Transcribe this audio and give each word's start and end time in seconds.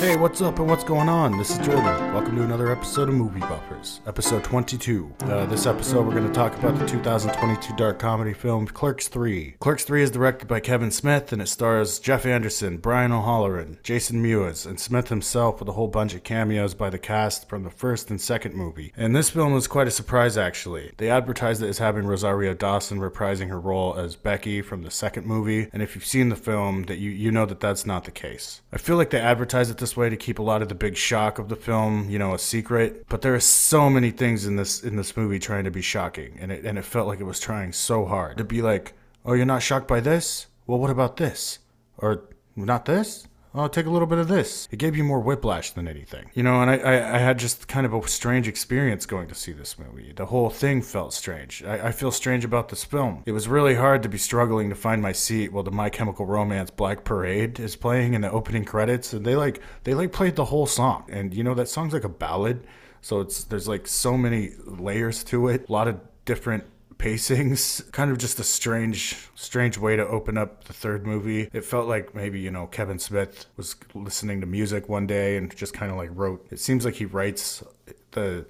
Hey, 0.00 0.16
what's 0.16 0.40
up 0.40 0.58
and 0.58 0.66
what's 0.66 0.82
going 0.82 1.10
on? 1.10 1.36
This 1.36 1.50
is 1.50 1.58
Jordan. 1.58 1.84
Welcome 2.14 2.34
to 2.36 2.42
another 2.42 2.72
episode 2.72 3.10
of 3.10 3.14
Movie 3.14 3.40
Buffers, 3.40 4.00
episode 4.06 4.42
22. 4.42 5.12
Uh, 5.20 5.44
this 5.44 5.66
episode, 5.66 6.06
we're 6.06 6.14
going 6.14 6.26
to 6.26 6.32
talk 6.32 6.56
about 6.56 6.78
the 6.78 6.86
2022 6.86 7.76
dark 7.76 7.98
comedy 7.98 8.32
film 8.32 8.66
Clerks 8.66 9.08
3. 9.08 9.56
Clerks 9.60 9.84
3 9.84 10.02
is 10.02 10.10
directed 10.10 10.48
by 10.48 10.58
Kevin 10.58 10.90
Smith 10.90 11.34
and 11.34 11.42
it 11.42 11.48
stars 11.48 11.98
Jeff 11.98 12.24
Anderson, 12.24 12.78
Brian 12.78 13.12
O'Halloran, 13.12 13.78
Jason 13.82 14.22
Mewes, 14.22 14.64
and 14.64 14.80
Smith 14.80 15.08
himself 15.08 15.60
with 15.60 15.68
a 15.68 15.72
whole 15.72 15.86
bunch 15.86 16.14
of 16.14 16.22
cameos 16.22 16.72
by 16.72 16.88
the 16.88 16.98
cast 16.98 17.46
from 17.46 17.64
the 17.64 17.70
first 17.70 18.08
and 18.08 18.22
second 18.22 18.54
movie. 18.54 18.94
And 18.96 19.14
this 19.14 19.28
film 19.28 19.52
was 19.52 19.66
quite 19.66 19.86
a 19.86 19.90
surprise, 19.90 20.38
actually. 20.38 20.92
They 20.96 21.10
advertised 21.10 21.62
it 21.62 21.68
as 21.68 21.76
having 21.76 22.06
Rosario 22.06 22.54
Dawson 22.54 23.00
reprising 23.00 23.50
her 23.50 23.60
role 23.60 23.98
as 23.98 24.16
Becky 24.16 24.62
from 24.62 24.80
the 24.82 24.90
second 24.90 25.26
movie, 25.26 25.68
and 25.74 25.82
if 25.82 25.94
you've 25.94 26.06
seen 26.06 26.30
the 26.30 26.36
film, 26.36 26.84
that 26.84 26.96
you, 26.96 27.10
you 27.10 27.30
know 27.30 27.44
that 27.44 27.60
that's 27.60 27.84
not 27.84 28.04
the 28.04 28.10
case. 28.10 28.62
I 28.72 28.78
feel 28.78 28.96
like 28.96 29.10
they 29.10 29.20
advertised 29.20 29.70
it 29.70 29.76
this 29.76 29.89
way 29.96 30.08
to 30.08 30.16
keep 30.16 30.38
a 30.38 30.42
lot 30.42 30.62
of 30.62 30.68
the 30.68 30.74
big 30.74 30.96
shock 30.96 31.38
of 31.38 31.48
the 31.48 31.56
film, 31.56 32.08
you 32.10 32.18
know, 32.18 32.34
a 32.34 32.38
secret. 32.38 33.06
But 33.08 33.22
there 33.22 33.34
are 33.34 33.40
so 33.40 33.88
many 33.88 34.10
things 34.10 34.46
in 34.46 34.56
this 34.56 34.82
in 34.82 34.96
this 34.96 35.16
movie 35.16 35.38
trying 35.38 35.64
to 35.64 35.70
be 35.70 35.82
shocking, 35.82 36.36
and 36.40 36.52
it 36.52 36.64
and 36.64 36.78
it 36.78 36.84
felt 36.84 37.06
like 37.06 37.20
it 37.20 37.24
was 37.24 37.40
trying 37.40 37.72
so 37.72 38.06
hard 38.06 38.38
to 38.38 38.44
be 38.44 38.62
like, 38.62 38.92
oh, 39.24 39.32
you're 39.34 39.46
not 39.46 39.62
shocked 39.62 39.88
by 39.88 40.00
this? 40.00 40.46
Well, 40.66 40.78
what 40.78 40.90
about 40.90 41.16
this? 41.16 41.58
Or 41.98 42.22
not 42.56 42.84
this? 42.84 43.26
Oh, 43.52 43.66
take 43.66 43.86
a 43.86 43.90
little 43.90 44.06
bit 44.06 44.18
of 44.18 44.28
this. 44.28 44.68
It 44.70 44.78
gave 44.78 44.96
you 44.96 45.02
more 45.02 45.18
whiplash 45.18 45.72
than 45.72 45.88
anything. 45.88 46.30
You 46.34 46.44
know, 46.44 46.62
and 46.62 46.70
I, 46.70 46.76
I, 46.76 47.16
I 47.16 47.18
had 47.18 47.38
just 47.38 47.66
kind 47.66 47.84
of 47.84 47.92
a 47.92 48.06
strange 48.06 48.46
experience 48.46 49.06
going 49.06 49.26
to 49.26 49.34
see 49.34 49.52
this 49.52 49.76
movie. 49.76 50.12
The 50.14 50.26
whole 50.26 50.50
thing 50.50 50.82
felt 50.82 51.12
strange. 51.12 51.64
I, 51.64 51.88
I 51.88 51.92
feel 51.92 52.12
strange 52.12 52.44
about 52.44 52.68
this 52.68 52.84
film. 52.84 53.24
It 53.26 53.32
was 53.32 53.48
really 53.48 53.74
hard 53.74 54.04
to 54.04 54.08
be 54.08 54.18
struggling 54.18 54.68
to 54.68 54.76
find 54.76 55.02
my 55.02 55.10
seat 55.10 55.52
while 55.52 55.64
the 55.64 55.72
My 55.72 55.90
Chemical 55.90 56.26
Romance 56.26 56.70
Black 56.70 57.02
Parade 57.02 57.58
is 57.58 57.74
playing 57.74 58.14
in 58.14 58.20
the 58.20 58.30
opening 58.30 58.64
credits. 58.64 59.12
And 59.12 59.26
they 59.26 59.34
like 59.34 59.60
they 59.82 59.94
like 59.94 60.12
played 60.12 60.36
the 60.36 60.44
whole 60.44 60.66
song. 60.66 61.06
And 61.08 61.34
you 61.34 61.42
know, 61.42 61.54
that 61.54 61.68
song's 61.68 61.92
like 61.92 62.04
a 62.04 62.08
ballad. 62.08 62.64
So 63.00 63.20
it's 63.20 63.42
there's 63.44 63.66
like 63.66 63.88
so 63.88 64.16
many 64.16 64.52
layers 64.64 65.24
to 65.24 65.48
it. 65.48 65.68
A 65.68 65.72
lot 65.72 65.88
of 65.88 66.00
different 66.24 66.64
pacings 67.00 67.90
kind 67.92 68.10
of 68.10 68.18
just 68.18 68.38
a 68.38 68.44
strange 68.44 69.28
strange 69.34 69.78
way 69.78 69.96
to 69.96 70.06
open 70.06 70.36
up 70.36 70.64
the 70.64 70.72
third 70.72 71.06
movie. 71.06 71.48
It 71.52 71.64
felt 71.64 71.88
like 71.88 72.14
maybe 72.14 72.38
you 72.40 72.50
know 72.50 72.66
kevin 72.66 72.98
smith 72.98 73.46
was 73.56 73.74
listening 73.94 74.40
to 74.42 74.46
music 74.46 74.88
one 74.88 75.06
day 75.06 75.36
and 75.36 75.54
just 75.56 75.72
kind 75.72 75.90
of 75.90 75.96
like 75.96 76.10
wrote. 76.12 76.46
It 76.50 76.60
seems 76.60 76.84
like 76.84 76.94
he 76.94 77.06
writes 77.06 77.64
the 78.12 78.46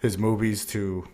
his 0.00 0.16
movies 0.16 0.64
to 0.66 1.08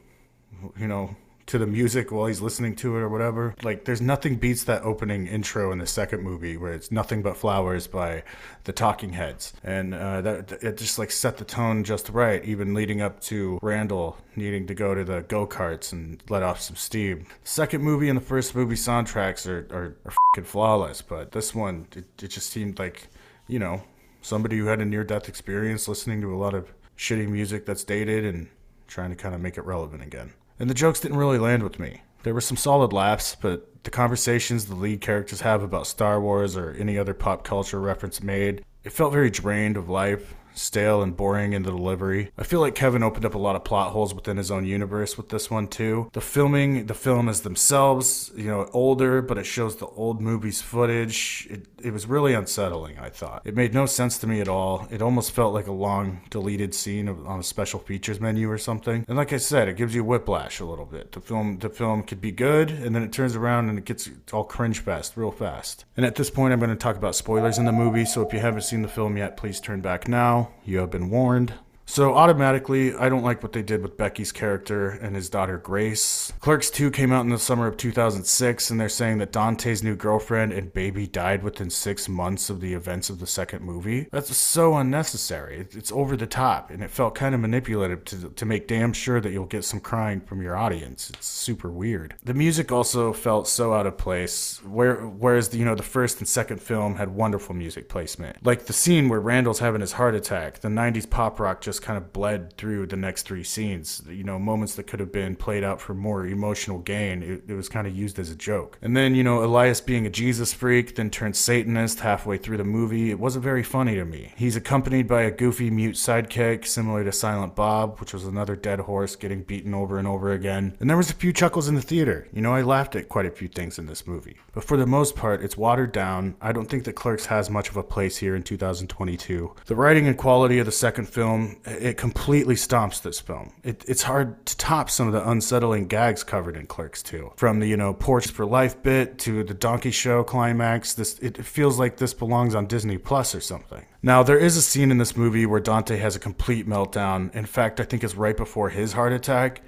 you 0.79 0.87
know 0.87 1.17
to 1.51 1.59
the 1.59 1.67
music 1.67 2.13
while 2.13 2.27
he's 2.27 2.41
listening 2.41 2.77
to 2.77 2.97
it 2.97 3.01
or 3.01 3.09
whatever. 3.09 3.57
Like, 3.63 3.85
there's 3.85 4.01
nothing 4.01 4.37
beats 4.37 4.65
that 4.65 4.83
opening 4.83 5.27
intro 5.27 5.73
in 5.73 5.79
the 5.79 5.87
second 5.87 6.23
movie 6.23 6.57
where 6.57 6.73
it's 6.73 6.93
"Nothing 6.93 7.23
But 7.23 7.37
Flowers" 7.37 7.89
by 7.89 8.23
the 8.65 8.73
Talking 8.73 9.15
Heads, 9.15 9.53
and 9.65 9.93
uh, 9.93 10.21
that 10.21 10.53
it 10.63 10.77
just 10.77 10.99
like 10.99 11.11
set 11.11 11.39
the 11.39 11.45
tone 11.45 11.83
just 11.83 12.09
right, 12.09 12.45
even 12.45 12.73
leading 12.73 13.01
up 13.01 13.21
to 13.23 13.59
Randall 13.63 14.17
needing 14.37 14.67
to 14.69 14.75
go 14.75 14.95
to 14.95 15.03
the 15.03 15.23
go 15.23 15.45
karts 15.47 15.93
and 15.93 16.23
let 16.29 16.45
off 16.45 16.61
some 16.61 16.77
steam. 16.77 17.27
Second 17.43 17.83
movie 17.83 18.09
and 18.09 18.17
the 18.17 18.25
first 18.25 18.55
movie 18.55 18.77
soundtracks 18.77 19.47
are 19.49 19.67
are, 19.75 19.97
are 20.05 20.13
fucking 20.35 20.45
flawless, 20.45 21.03
but 21.03 21.33
this 21.33 21.53
one 21.53 21.87
it, 21.97 22.05
it 22.23 22.29
just 22.29 22.51
seemed 22.51 22.79
like 22.79 23.09
you 23.49 23.59
know 23.59 23.83
somebody 24.23 24.57
who 24.57 24.67
had 24.67 24.81
a 24.81 24.85
near 24.85 25.03
death 25.03 25.29
experience 25.29 25.89
listening 25.89 26.21
to 26.21 26.33
a 26.33 26.39
lot 26.39 26.55
of 26.55 26.73
shitty 26.97 27.29
music 27.29 27.67
that's 27.67 27.83
dated 27.83 28.25
and 28.25 28.49
trying 28.87 29.11
to 29.11 29.17
kind 29.17 29.35
of 29.35 29.41
make 29.41 29.57
it 29.57 29.65
relevant 29.65 30.03
again. 30.03 30.33
And 30.61 30.69
the 30.69 30.75
jokes 30.75 31.01
didn't 31.01 31.17
really 31.17 31.39
land 31.39 31.63
with 31.63 31.79
me. 31.81 32.03
There 32.23 32.35
were 32.35 32.43
some 32.43 32.59
solid 32.59 32.93
laughs, 32.93 33.35
but 33.35 33.83
the 33.85 33.91
conversations 33.91 34.67
the 34.67 34.75
lead 34.75 35.01
characters 35.01 35.41
have 35.41 35.63
about 35.63 35.87
Star 35.87 36.21
Wars 36.21 36.55
or 36.55 36.73
any 36.79 36.99
other 36.99 37.15
pop 37.15 37.45
culture 37.45 37.81
reference 37.81 38.23
made, 38.23 38.63
it 38.85 38.93
felt 38.93 39.15
very 39.15 39.31
drained 39.31 39.79
of 39.79 39.89
life 39.89 40.35
stale 40.55 41.03
and 41.03 41.17
boring 41.17 41.53
in 41.53 41.63
the 41.63 41.71
delivery. 41.71 42.31
I 42.39 42.45
feel 42.45 42.61
like 42.61 42.75
Kevin 42.75 43.03
opened 43.03 43.25
up 43.25 43.35
a 43.35 43.39
lot 43.39 43.57
of 43.57 43.65
plot 43.65 43.93
holes 43.93 44.15
within 44.15 44.37
his 44.37 44.51
own 44.51 44.65
universe 44.65 45.17
with 45.17 45.29
this 45.29 45.51
one 45.51 45.69
too. 45.69 46.11
The 46.13 46.21
filming, 46.21 46.87
the 46.87 46.95
film 46.95 47.29
is 47.29 47.43
themselves, 47.43 48.31
you 48.37 48.49
know, 48.49 48.69
older, 48.73 49.23
but 49.23 49.39
it 49.39 49.45
shows 49.45 49.77
the 49.77 49.87
old 49.87 50.21
movies 50.21 50.61
footage. 50.61 51.47
It, 51.51 51.67
it 51.83 51.93
was 51.93 52.07
really 52.07 52.35
unsettling, 52.35 52.99
I 52.99 53.09
thought. 53.09 53.43
It 53.45 53.57
made 53.57 53.75
no 53.75 53.87
sense 53.87 54.19
to 54.19 54.27
me 54.27 54.41
at 54.41 54.49
all. 54.49 54.87
It 54.91 55.03
almost 55.03 55.33
felt 55.33 55.55
like 55.55 55.67
a 55.67 55.73
long 55.73 56.21
deleted 56.31 56.75
scene 56.75 57.09
on 57.09 57.41
a 57.41 57.45
special 57.45 57.81
features 57.81 58.21
menu 58.21 58.51
or 58.51 58.59
something. 58.59 59.05
And 59.09 59.17
like 59.17 59.33
I 59.33 59.39
said, 59.39 59.69
it 59.69 59.77
gives 59.77 59.95
you 59.95 60.05
whiplash 60.05 60.61
a 60.61 60.65
little 60.65 60.87
bit. 60.87 61.13
The 61.13 61.21
film 61.21 61.59
the 61.59 61.69
film 61.69 62.03
could 62.03 62.21
be 62.21 62.33
good 62.33 62.71
and 62.71 62.95
then 62.95 63.03
it 63.03 63.13
turns 63.13 63.37
around 63.37 63.69
and 63.69 63.79
it 63.79 63.85
gets 63.85 64.09
all 64.33 64.45
cringe 64.45 64.81
fest 64.81 65.17
real 65.17 65.31
fast. 65.31 65.85
And 65.97 66.07
at 66.07 66.15
this 66.15 66.31
point 66.31 66.53
I'm 66.53 66.59
going 66.59 66.71
to 66.71 66.77
talk 66.77 66.97
about 66.97 67.15
spoilers 67.15 67.59
in 67.59 67.65
the 67.65 67.73
movie, 67.73 68.05
so 68.05 68.27
if 68.27 68.33
you 68.33 68.41
haven't 68.41 68.63
seen 68.63 68.83
the 68.83 68.89
film 68.89 69.17
yet, 69.17 69.37
please 69.37 69.61
turn 69.61 69.81
back 69.81 70.09
now. 70.09 70.40
You 70.65 70.79
have 70.79 70.91
been 70.91 71.11
warned. 71.11 71.55
So 71.91 72.15
automatically, 72.15 72.95
I 72.95 73.09
don't 73.09 73.25
like 73.25 73.43
what 73.43 73.53
they 73.53 73.63
did 73.63 73.83
with 73.83 73.97
Becky's 73.97 74.31
character 74.31 74.91
and 74.91 75.17
his 75.17 75.29
daughter 75.29 75.59
Grace. 75.59 76.33
Clerks 76.39 76.71
2 76.71 76.93
came 76.93 77.11
out 77.13 77.23
in 77.23 77.31
the 77.31 77.39
summer 77.39 77.67
of 77.67 77.77
2006, 77.77 78.71
and 78.71 78.81
they're 78.81 78.89
saying 78.89 79.19
that 79.19 79.33
Dante's 79.33 79.83
new 79.83 79.97
girlfriend 79.97 80.53
and 80.53 80.73
baby 80.73 81.09
died 81.09 81.43
within 81.43 81.69
six 81.69 82.09
months 82.09 82.49
of 82.49 82.61
the 82.61 82.75
events 82.75 83.11
of 83.11 83.19
the 83.19 83.27
second 83.27 83.63
movie. 83.63 84.07
That's 84.13 84.37
so 84.37 84.77
unnecessary. 84.77 85.67
It's 85.73 85.91
over 85.91 86.17
the 86.17 86.29
top, 86.29 86.71
and 86.71 86.85
it 86.85 86.93
felt 86.93 87.17
kind 87.17 87.35
of 87.35 87.41
manipulative 87.41 88.05
to, 88.05 88.29
to 88.29 88.47
make 88.47 88.69
damn 88.69 88.93
sure 88.93 89.21
that 89.21 89.33
you'll 89.33 89.47
get 89.47 89.65
some 89.65 89.81
crying 89.81 90.21
from 90.21 90.43
your 90.43 90.57
audience. 90.57 91.11
It's 91.11 91.27
super 91.27 91.73
weird. 91.73 92.15
The 92.23 92.35
music 92.35 92.71
also 92.71 93.13
felt 93.13 93.49
so 93.49 93.75
out 93.75 93.89
of 93.89 93.99
place, 93.99 94.63
where, 94.63 94.95
whereas 94.95 95.49
the, 95.49 95.59
you 95.59 95.65
know 95.65 95.75
the 95.75 95.83
first 95.83 96.21
and 96.21 96.29
second 96.29 96.63
film 96.63 96.95
had 96.95 97.09
wonderful 97.17 97.57
music 97.57 97.89
placement. 97.89 98.47
Like 98.47 98.67
the 98.67 98.73
scene 98.73 99.09
where 99.09 99.21
Randall's 99.21 99.59
having 99.59 99.81
his 99.81 99.93
heart 99.93 100.15
attack, 100.15 100.61
the 100.61 100.69
90s 100.69 101.11
pop 101.11 101.41
rock 101.41 101.61
just 101.61 101.80
kind 101.81 101.97
of 101.97 102.13
bled 102.13 102.57
through 102.57 102.87
the 102.87 102.97
next 102.97 103.23
three 103.23 103.45
scenes. 103.45 104.03
You 104.09 104.25
know, 104.25 104.39
moments 104.39 104.75
that 104.77 104.87
could 104.87 105.01
have 105.01 105.13
been 105.13 105.37
played 105.37 105.65
out 105.65 105.81
for 105.81 105.95
more 105.95 106.27
emotional 106.27 106.79
gain, 106.79 107.23
it, 107.23 107.45
it 107.49 107.55
was 107.55 107.69
kind 107.69 107.87
of 107.87 107.97
used 107.97 108.19
as 108.19 108.31
a 108.31 108.37
joke. 108.37 108.79
And 108.83 108.97
then, 108.97 109.15
you 109.15 109.25
know, 109.25 109.43
Elias 109.45 109.81
being 109.81 110.07
a 110.07 110.11
Jesus 110.11 110.53
freak, 110.53 110.97
then 110.97 111.11
turned 111.11 111.37
Satanist 111.37 112.01
halfway 112.01 112.39
through 112.39 112.59
the 112.59 112.65
movie, 112.65 113.11
it 113.11 113.19
wasn't 113.19 113.45
very 113.45 113.63
funny 113.63 113.95
to 113.97 114.05
me. 114.05 114.33
He's 114.37 114.57
accompanied 114.57 115.09
by 115.09 115.23
a 115.23 115.31
goofy 115.31 115.71
mute 115.71 115.97
sidekick, 115.97 116.67
similar 116.67 117.05
to 117.05 117.13
Silent 117.13 117.55
Bob, 117.55 117.99
which 117.99 118.13
was 118.13 118.25
another 118.25 118.57
dead 118.57 118.81
horse 118.81 119.17
getting 119.17 119.43
beaten 119.43 119.75
over 119.75 119.99
and 119.99 120.07
over 120.07 120.33
again. 120.33 120.77
And 120.81 120.89
there 120.89 120.97
was 120.97 121.11
a 121.11 121.15
few 121.15 121.33
chuckles 121.33 121.69
in 121.69 121.75
the 121.75 121.83
theater. 121.83 122.29
You 122.33 122.43
know, 122.43 122.55
I 122.55 122.63
laughed 122.63 122.97
at 122.97 123.09
quite 123.09 123.27
a 123.27 123.31
few 123.31 123.49
things 123.49 123.79
in 123.79 123.87
this 123.87 124.07
movie. 124.07 124.37
But 124.53 124.65
for 124.65 124.77
the 124.77 124.87
most 124.87 125.17
part, 125.17 125.43
it's 125.43 125.57
watered 125.57 125.93
down. 125.93 126.37
I 126.41 126.53
don't 126.53 126.67
think 126.67 126.85
that 126.85 126.95
Clerks 126.95 127.27
has 127.27 127.51
much 127.51 127.69
of 127.69 127.77
a 127.77 127.83
place 127.83 128.17
here 128.19 128.35
in 128.37 128.43
2022. 128.43 129.55
The 129.67 129.75
writing 129.75 130.07
and 130.07 130.19
quality 130.19 130.59
of 130.59 130.67
the 130.67 130.73
second 130.73 131.09
film 131.09 131.61
it 131.71 131.97
completely 131.97 132.55
stomps 132.55 133.03
this 133.03 133.21
film. 133.21 133.53
It, 133.63 133.85
it's 133.87 134.03
hard 134.03 134.45
to 134.47 134.57
top 134.57 134.91
some 134.91 135.07
of 135.07 135.13
the 135.13 135.29
unsettling 135.29 135.87
gags 135.87 136.25
covered 136.25 136.57
in 136.57 136.67
Clerks 136.67 137.03
2. 137.03 137.33
From 137.37 137.61
the, 137.61 137.67
you 137.67 137.77
know, 137.77 137.95
Porch 137.95 138.29
for 138.29 138.47
Life 138.47 138.83
bit 138.83 139.19
to 139.21 139.45
the 139.45 139.55
Donkey 139.55 139.91
Show 139.91 140.23
climax, 140.25 140.95
this 140.95 141.19
it 141.21 141.45
feels 141.45 141.79
like 141.79 141.97
this 141.97 142.15
belongs 142.15 142.55
on 142.55 142.67
Disney 142.67 142.99
Plus 142.99 143.35
or 143.35 143.41
something. 143.41 143.85
Now, 144.03 144.23
there 144.23 144.39
is 144.39 144.57
a 144.57 144.63
scene 144.63 144.91
in 144.91 144.99
this 144.99 145.17
movie 145.17 145.47
where 145.47 145.61
Dante 145.61 145.99
has 145.99 146.17
a 146.17 146.21
complete 146.21 146.67
meltdown. 146.67 147.35
In 147.35 147.47
fact, 147.47 147.81
I 147.81 147.85
think 147.85 148.03
it's 148.03 148.15
right 148.15 148.37
before 148.37 148.71
his 148.71 148.93
heart 148.93 149.13
attack 149.13 149.63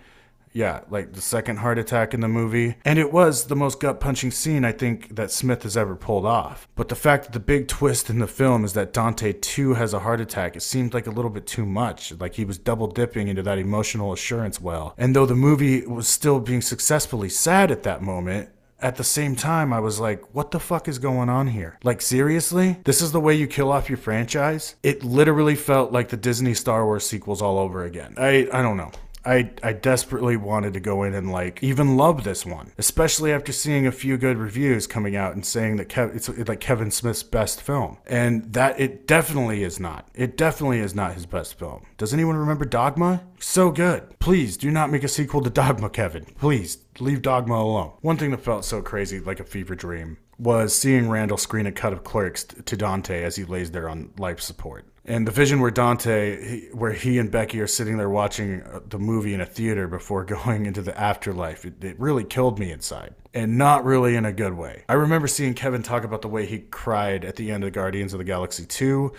yeah, 0.53 0.81
like 0.91 1.13
the 1.13 1.21
second 1.21 1.59
heart 1.59 1.79
attack 1.79 2.15
in 2.15 2.21
the 2.21 2.29
movie. 2.29 2.77
And 2.85 2.99
it 2.99 3.13
was 3.13 3.47
the 3.47 3.57
most 3.57 3.81
gut 3.81 4.01
punching 4.01 4.31
scene 4.31 4.65
I 4.65 4.73
think 4.73 5.17
that 5.17 5.31
Smith 5.31 5.63
has 5.63 5.77
ever 5.77 5.97
pulled 5.97 6.27
off. 6.27 6.69
But 6.75 6.89
the 6.89 6.95
fact 6.95 7.25
that 7.25 7.33
the 7.33 7.41
big 7.41 7.69
twist 7.69 8.11
in 8.11 8.19
the 8.19 8.27
film 8.27 8.65
is 8.65 8.73
that 8.75 8.93
Dante 8.93 9.33
too 9.33 9.75
has 9.75 9.95
a 9.95 10.01
heart 10.01 10.21
attack, 10.21 10.57
it 10.57 10.63
seemed 10.63 10.95
like 10.95 11.07
a 11.07 11.11
little 11.11 11.31
bit 11.31 11.47
too 11.47 11.67
much. 11.67 12.13
Like 12.19 12.35
he 12.35 12.45
was 12.45 12.59
double 12.59 12.87
dipping 12.87 13.29
into 13.29 13.43
that 13.43 13.59
emotional 13.59 14.13
assurance 14.13 14.61
well. 14.61 14.95
And 14.99 15.17
though 15.17 15.27
the 15.27 15.35
movie 15.35 15.87
was 15.87 16.09
still 16.09 16.41
being 16.41 16.61
successfully 16.63 17.29
sad 17.29 17.71
at 17.71 17.83
that 17.85 18.03
moment, 18.03 18.51
at 18.83 18.97
the 18.97 19.05
same 19.05 19.37
time, 19.37 19.73
I 19.73 19.79
was 19.79 20.01
like, 20.01 20.35
what 20.35 20.51
the 20.51 20.59
fuck 20.59 20.89
is 20.89 20.99
going 20.99 21.29
on 21.29 21.47
here? 21.47 21.79
Like, 21.85 22.03
seriously? 22.03 22.79
This 22.85 23.01
is 23.01 23.13
the 23.13 23.21
way 23.21 23.35
you 23.35 23.47
kill 23.47 23.71
off 23.71 23.89
your 23.89 23.97
franchise? 23.97 24.75
It 24.83 25.05
literally 25.05 25.55
felt 25.55 25.93
like 25.93 26.09
the 26.09 26.17
Disney 26.17 26.53
Star 26.53 26.85
Wars 26.85 27.07
sequels 27.07 27.41
all 27.41 27.59
over 27.59 27.85
again. 27.85 28.15
I, 28.19 28.49
I 28.53 28.61
don't 28.61 28.77
know. 28.77 28.91
I, 29.25 29.51
I 29.63 29.73
desperately 29.73 30.37
wanted 30.37 30.75
to 30.75 30.81
go 30.81 31.03
in 31.03 31.15
and 31.15 31.31
like 31.31 31.63
even 31.63 31.97
love 31.97 32.25
this 32.25 32.45
one, 32.45 32.73
especially 32.79 33.33
after 33.33 33.53
seeing 33.53 33.87
a 33.87 33.93
few 33.93 34.17
good 34.17 34.37
reviews 34.37 34.87
coming 34.87 35.17
out 35.17 35.35
and 35.35 35.45
saying 35.45 35.77
that 35.77 35.89
Kev, 35.89 36.15
it's 36.15 36.29
like 36.49 36.61
Kevin 36.61 36.91
Smith's 36.91 37.23
best 37.23 37.61
film, 37.61 37.99
and 38.07 38.53
that 38.53 38.79
it 38.81 39.07
definitely 39.07 39.63
is 39.63 39.79
not. 39.79 40.09
It 40.15 40.37
definitely 40.37 40.81
is 40.81 40.95
not 40.95 41.15
his 41.15 41.27
best 41.27 41.59
film. 41.59 41.87
Does 41.99 42.13
anyone 42.13 42.37
remember 42.37 42.65
Dogma? 42.65 43.23
So 43.39 43.71
good. 43.71 44.19
Please 44.19 44.57
do 44.57 44.71
not 44.71 44.91
make 44.91 45.05
a 45.05 45.09
sequel 45.09 45.43
to 45.43 45.51
Dogma, 45.51 45.91
Kevin. 45.91 46.25
Please 46.39 46.79
leave 47.01 47.23
Dogma 47.23 47.55
alone. 47.55 47.93
One 48.01 48.17
thing 48.17 48.31
that 48.31 48.41
felt 48.41 48.65
so 48.65 48.83
crazy, 48.83 49.21
like 49.21 49.41
a 49.41 49.45
fever 49.45 49.75
dream, 49.75 50.19
was 50.43 50.75
seeing 50.75 51.09
Randall 51.09 51.39
screen 51.39 51.67
a 51.67 51.73
cut 51.73 51.93
of 51.93 52.03
Clerks 52.03 52.43
to 52.45 52.77
Dante 52.77 53.23
as 53.23 53.37
he 53.37 53.45
lays 53.45 53.71
there 53.71 53.89
on 53.89 54.11
life 54.19 54.41
support. 54.41 54.85
And 55.05 55.27
the 55.27 55.33
vision 55.33 55.61
where 55.61 55.71
Dante, 55.71 56.49
he, 56.49 56.67
where 56.73 56.93
he 56.93 57.19
and 57.19 57.31
Becky 57.31 57.61
are 57.61 57.67
sitting 57.69 57.97
there 57.97 58.09
watching 58.09 58.63
uh, 58.63 58.81
the 58.89 58.99
movie 58.99 59.35
in 59.35 59.41
a 59.41 59.47
theater 59.47 59.87
before 59.87 60.25
going 60.43 60.67
into 60.67 60.83
the 60.83 60.99
afterlife, 60.99 61.65
it, 61.65 61.83
it 61.83 61.99
really 61.99 62.25
killed 62.25 62.59
me 62.59 62.73
inside. 62.73 63.15
And 63.33 63.57
not 63.57 63.85
really 63.85 64.17
in 64.17 64.25
a 64.25 64.33
good 64.33 64.55
way. 64.55 64.85
I 64.89 64.95
remember 64.95 65.29
seeing 65.29 65.55
Kevin 65.55 65.83
talk 65.83 66.05
about 66.05 66.23
the 66.23 66.29
way 66.29 66.45
he 66.45 66.59
cried 66.59 67.25
at 67.25 67.37
the 67.37 67.51
end 67.51 67.65
of 67.65 67.73
Guardians 67.73 68.13
of 68.13 68.19
the 68.19 68.25
Galaxy 68.25 68.67
2 68.67 69.13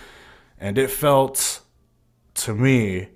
And 0.60 0.78
it 0.78 0.92
felt 0.92 1.62
to 2.36 2.54
me 2.54 3.10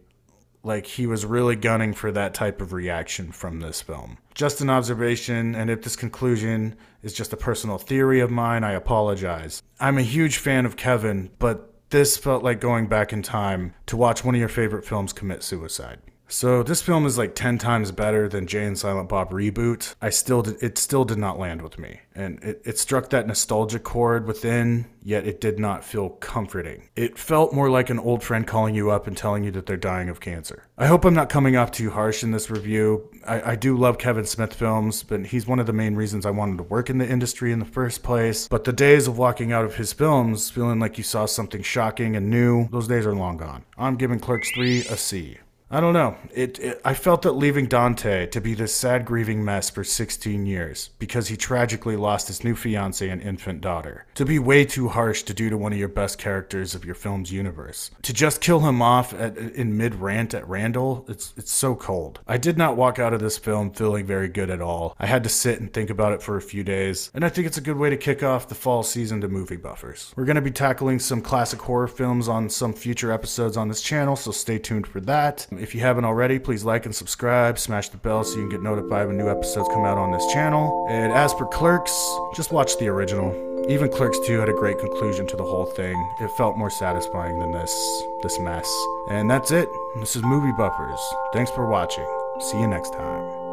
like 0.68 0.86
he 0.86 1.08
was 1.08 1.26
really 1.26 1.56
gunning 1.56 1.94
for 1.94 2.12
that 2.12 2.34
type 2.34 2.62
of 2.62 2.74
reaction 2.74 3.32
from 3.32 3.60
this 3.60 3.82
film. 3.82 4.18
Just 4.36 4.62
an 4.62 4.70
observation, 4.70 5.56
and 5.56 5.70
if 5.70 5.82
this 5.82 5.96
conclusion 5.96 6.76
is 7.02 7.14
just 7.14 7.34
a 7.34 7.38
personal 7.38 7.78
theory 7.78 8.20
of 8.20 8.30
mine, 8.30 8.64
I 8.64 8.74
apologize. 8.74 9.64
I'm 9.80 9.98
a 9.98 10.04
huge 10.04 10.38
fan 10.38 10.66
of 10.66 10.78
Kevin, 10.78 11.32
but 11.40 11.74
this 11.90 12.18
felt 12.18 12.44
like 12.44 12.60
going 12.60 12.88
back 12.88 13.14
in 13.14 13.24
time 13.24 13.74
to 13.88 13.98
watch 13.98 14.24
one 14.24 14.36
of 14.36 14.40
your 14.40 14.50
favorite 14.50 14.86
films 14.86 15.14
commit 15.14 15.42
suicide. 15.42 16.00
So 16.30 16.62
this 16.62 16.82
film 16.82 17.06
is 17.06 17.18
like 17.18 17.36
10 17.36 17.58
times 17.58 17.92
better 17.92 18.28
than 18.28 18.48
Jay 18.48 18.66
and 18.66 18.78
Silent 18.78 19.08
Bob 19.10 19.32
reboot. 19.32 19.96
I 20.02 20.10
still 20.10 20.42
did, 20.42 20.62
it 20.62 20.78
still 20.78 21.06
did 21.06 21.18
not 21.18 21.40
land 21.40 21.62
with 21.62 21.80
me. 21.80 22.02
And 22.14 22.44
it, 22.44 22.62
it 22.66 22.78
struck 22.80 23.10
that 23.12 23.28
nostalgia 23.28 23.80
chord 23.80 24.28
within, 24.28 24.88
yet 25.02 25.26
it 25.26 25.40
did 25.40 25.58
not 25.58 25.86
feel 25.86 26.10
comforting. 26.10 26.90
It 26.96 27.18
felt 27.18 27.54
more 27.54 27.70
like 27.70 27.90
an 27.90 28.00
old 28.00 28.24
friend 28.24 28.46
calling 28.46 28.76
you 28.76 28.90
up 28.90 29.08
and 29.08 29.16
telling 29.16 29.44
you 29.44 29.52
that 29.52 29.68
they're 29.68 29.78
dying 29.78 30.10
of 30.10 30.20
cancer. 30.20 30.64
I 30.78 30.88
hope 30.88 31.06
I'm 31.06 31.14
not 31.14 31.30
coming 31.30 31.56
off 31.56 31.72
too 31.72 31.92
harsh 31.92 32.24
in 32.24 32.32
this 32.32 32.50
review. 32.50 33.10
I, 33.26 33.52
I 33.52 33.56
do 33.56 33.78
love 33.78 33.98
Kevin 33.98 34.26
Smith 34.26 34.54
films, 34.54 35.04
but 35.04 35.28
he's 35.28 35.48
one 35.48 35.60
of 35.60 35.66
the 35.66 35.74
main 35.74 35.96
reasons 35.96 36.26
I 36.26 36.32
wanted 36.32 36.58
to 36.58 36.64
work 36.64 36.90
in 36.90 36.98
the 36.98 37.08
industry 37.08 37.54
in 37.54 37.60
the 37.60 37.66
first 37.66 38.04
place. 38.04 38.48
But 38.50 38.66
the 38.66 38.74
days 38.74 39.08
of 39.08 39.18
walking 39.18 39.54
out 39.54 39.64
of 39.64 39.76
his 39.76 39.94
films 39.94 40.50
feeling 40.50 40.80
like 40.80 40.98
you 40.98 41.04
saw 41.04 41.26
something 41.26 41.62
shocking 41.62 42.16
and 42.18 42.30
new, 42.30 42.68
those 42.70 42.88
days 42.88 43.06
are 43.06 43.16
long 43.16 43.38
gone. 43.38 43.64
I'm 43.78 43.96
giving 43.96 44.20
Clerks 44.20 44.52
3 44.52 44.80
a 44.82 44.98
C. 44.98 45.38
I 45.70 45.82
don't 45.82 45.94
know. 45.94 46.16
It, 46.34 46.60
it, 46.60 46.82
I 46.86 46.94
felt 46.94 47.24
that 47.24 47.34
leaving 47.34 47.66
Dante 47.66 48.26
to 48.28 48.40
be 48.40 48.54
this 48.54 48.74
sad 48.74 49.04
grieving 49.04 49.44
mess 49.44 49.70
for 49.70 49.84
16 49.84 50.46
years 50.46 50.92
because 50.98 51.28
he 51.28 51.36
tragically 51.36 51.98
lost 51.98 52.30
his 52.30 52.42
new 52.42 52.56
fiance 52.56 53.08
and 53.08 53.22
infant 53.22 53.60
daughter. 53.60 54.06
To 54.16 54.24
be 54.24 54.40
way 54.40 54.64
too 54.64 54.88
harsh 54.88 55.24
to 55.24 55.34
do 55.34 55.50
to 55.50 55.58
one 55.58 55.74
of 55.74 55.80
your 55.80 55.90
best 55.90 56.18
characters 56.18 56.74
of 56.74 56.86
your 56.86 56.96
film's 56.96 57.34
universe. 57.34 57.92
To 58.04 58.14
just 58.14 58.40
kill 58.40 58.62
him 58.62 58.82
off 58.82 59.14
at, 59.14 59.38
in 59.38 59.76
mid 59.76 59.96
rant 59.96 60.34
at 60.34 60.48
Randall, 60.48 61.04
it's 61.10 61.34
it's 61.36 61.52
so 61.52 61.76
cold. 61.76 62.22
I 62.26 62.38
did 62.38 62.58
not 62.58 62.78
walk 62.78 62.98
out 62.98 63.14
of 63.14 63.20
this 63.20 63.38
film 63.38 63.72
feeling 63.72 64.06
very 64.06 64.30
good 64.30 64.50
at 64.50 64.62
all. 64.62 64.96
I 65.00 65.06
had 65.06 65.24
to 65.24 65.30
sit 65.30 65.60
and 65.60 65.74
think 65.74 65.90
about 65.90 66.14
it 66.14 66.22
for 66.22 66.38
a 66.38 66.42
few 66.42 66.64
days, 66.64 67.12
and 67.14 67.26
I 67.26 67.30
think 67.30 67.46
it's 67.46 67.58
a 67.58 67.62
good 67.62 67.78
way 67.78 67.90
to 67.90 67.98
kick 67.98 68.24
off 68.24 68.48
the 68.48 68.56
fall 68.56 68.84
season 68.84 69.20
to 69.20 69.28
movie 69.28 69.58
buffers. 69.58 70.14
We're 70.16 70.26
going 70.26 70.36
to 70.36 70.42
be 70.42 70.52
tackling 70.52 71.00
some 71.00 71.22
classic 71.22 71.62
horror 71.62 71.90
films 71.90 72.30
on 72.30 72.50
some 72.50 72.74
future 72.74 73.12
episodes 73.12 73.58
on 73.58 73.68
this 73.68 73.82
channel, 73.82 74.16
so 74.16 74.32
stay 74.32 74.60
tuned 74.60 74.88
for 74.88 75.02
that. 75.02 75.46
If 75.60 75.76
you 75.76 75.82
haven't 75.82 76.06
already, 76.06 76.40
please 76.40 76.64
like 76.64 76.86
and 76.86 76.96
subscribe, 76.96 77.60
smash 77.60 77.90
the 77.90 77.98
bell 77.98 78.24
so 78.24 78.36
you 78.36 78.44
can 78.44 78.50
get 78.50 78.62
notified 78.62 79.08
when 79.08 79.18
new 79.18 79.30
episodes 79.30 79.68
come 79.70 79.86
out 79.86 79.98
on 79.98 80.12
this 80.12 80.26
channel. 80.34 80.88
And 80.90 81.12
as 81.12 81.34
for 81.34 81.46
Clerks, 81.48 81.94
just 82.36 82.52
watch 82.52 82.78
the 82.78 82.88
original. 82.88 83.32
Even 83.70 83.90
Clerks 83.90 84.20
2 84.26 84.40
had 84.40 84.50
a 84.50 84.54
great 84.54 84.80
conclusion 84.80 85.28
to 85.28 85.36
the 85.36 85.44
whole 85.44 85.66
thing. 85.66 85.96
It 86.22 86.32
felt 86.38 86.58
more 86.58 86.70
satisfying 86.70 87.40
than 87.40 87.52
this 87.52 88.04
this 88.24 88.40
mess. 88.40 88.68
And 89.10 89.30
that's 89.30 89.52
it. 89.52 89.68
This 90.00 90.16
is 90.16 90.24
Movie 90.24 90.54
Buffers. 90.58 91.00
Thanks 91.34 91.52
for 91.52 91.70
watching. 91.70 92.08
See 92.40 92.60
you 92.60 92.68
next 92.68 92.94
time. 92.94 93.47